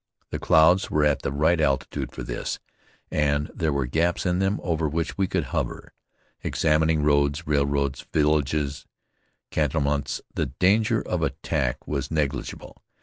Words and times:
The 0.31 0.39
clouds 0.39 0.89
were 0.89 1.05
at 1.05 1.21
the 1.21 1.31
right 1.31 1.61
altitude 1.61 2.11
for 2.11 2.23
this, 2.23 2.57
and 3.11 3.51
there 3.53 3.71
were 3.71 3.85
gaps 3.85 4.25
in 4.25 4.39
them 4.39 4.59
over 4.63 4.89
which 4.89 5.15
we 5.15 5.27
could 5.27 5.43
hover, 5.53 5.93
examining 6.41 7.03
roads, 7.03 7.45
railroads, 7.45 8.07
villages, 8.11 8.87
cantonments. 9.51 10.19
The 10.33 10.47
danger 10.47 11.03
of 11.03 11.21
attack 11.21 11.85
was 11.87 12.09
negligible. 12.09 12.81